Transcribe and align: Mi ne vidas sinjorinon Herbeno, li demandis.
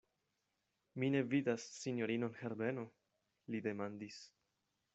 Mi 1.03 1.09
ne 1.15 1.19
vidas 1.33 1.67
sinjorinon 1.81 2.33
Herbeno, 2.41 2.87
li 3.55 3.63
demandis. 3.69 4.19